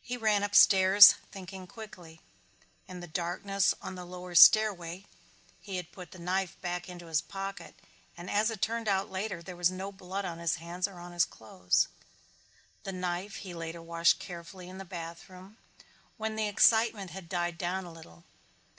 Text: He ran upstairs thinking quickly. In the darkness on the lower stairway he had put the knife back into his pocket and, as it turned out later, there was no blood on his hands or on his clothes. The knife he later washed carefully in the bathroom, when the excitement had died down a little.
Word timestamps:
He 0.00 0.16
ran 0.16 0.42
upstairs 0.42 1.14
thinking 1.30 1.66
quickly. 1.66 2.22
In 2.88 3.00
the 3.00 3.06
darkness 3.06 3.74
on 3.82 3.96
the 3.96 4.06
lower 4.06 4.34
stairway 4.34 5.04
he 5.60 5.76
had 5.76 5.92
put 5.92 6.10
the 6.12 6.18
knife 6.18 6.58
back 6.62 6.88
into 6.88 7.04
his 7.04 7.20
pocket 7.20 7.74
and, 8.16 8.30
as 8.30 8.50
it 8.50 8.62
turned 8.62 8.88
out 8.88 9.10
later, 9.10 9.42
there 9.42 9.54
was 9.54 9.70
no 9.70 9.92
blood 9.92 10.24
on 10.24 10.38
his 10.38 10.54
hands 10.54 10.88
or 10.88 10.98
on 10.98 11.12
his 11.12 11.26
clothes. 11.26 11.88
The 12.84 12.92
knife 12.92 13.34
he 13.44 13.52
later 13.52 13.82
washed 13.82 14.18
carefully 14.18 14.70
in 14.70 14.78
the 14.78 14.86
bathroom, 14.86 15.58
when 16.16 16.36
the 16.36 16.48
excitement 16.48 17.10
had 17.10 17.28
died 17.28 17.58
down 17.58 17.84
a 17.84 17.92
little. 17.92 18.24